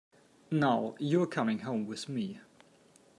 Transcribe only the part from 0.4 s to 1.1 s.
Now,